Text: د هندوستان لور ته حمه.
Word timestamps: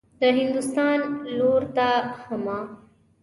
د 0.21 0.23
هندوستان 0.37 0.99
لور 1.37 1.63
ته 1.75 1.87
حمه. 2.23 2.59